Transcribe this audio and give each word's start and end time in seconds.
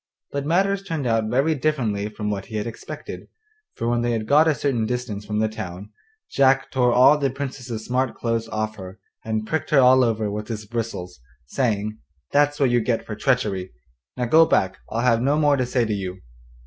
But 0.31 0.47
matters 0.47 0.81
turned 0.81 1.05
out 1.05 1.29
very 1.29 1.53
differently 1.53 2.09
from 2.09 2.31
what 2.31 2.45
he 2.47 2.55
had 2.55 2.65
expected, 2.65 3.27
for 3.75 3.87
when 3.87 4.01
they 4.01 4.13
had 4.13 4.25
got 4.25 4.47
a 4.47 4.55
certain 4.55 4.87
distance 4.87 5.27
from 5.27 5.37
the 5.37 5.47
town 5.47 5.91
Jack 6.31 6.71
tore 6.71 6.91
all 6.91 7.19
the 7.19 7.29
Princess's 7.29 7.85
smart 7.85 8.15
clothes 8.15 8.47
off 8.47 8.77
her, 8.77 8.97
and 9.23 9.45
pricked 9.45 9.69
her 9.69 9.79
all 9.79 10.03
over 10.03 10.31
with 10.31 10.47
his 10.47 10.65
bristles, 10.65 11.19
saying: 11.45 11.99
'That's 12.31 12.59
what 12.59 12.71
you 12.71 12.79
get 12.79 13.05
for 13.05 13.15
treachery. 13.15 13.73
Now 14.17 14.25
go 14.25 14.47
back, 14.47 14.79
I'll 14.89 15.01
have 15.01 15.21
no 15.21 15.37
more 15.37 15.55
to 15.55 15.67
say 15.67 15.85
to 15.85 15.93
you. 15.93 16.19